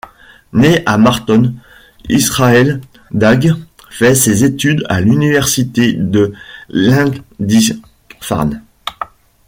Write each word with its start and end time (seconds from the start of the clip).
Né 0.51 0.81
à 0.87 0.97
Marton, 0.97 1.53
Israel 2.09 2.81
Dagg 3.11 3.53
fait 3.91 4.15
ses 4.15 4.43
études 4.43 4.83
à 4.89 4.99
l'université 4.99 5.93
de 5.93 6.33
Lindisfarne. 6.69 8.63